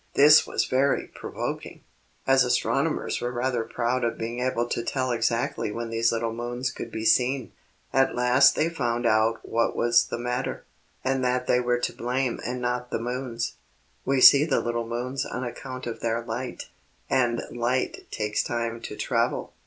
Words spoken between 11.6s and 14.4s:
to blame and not the moons. We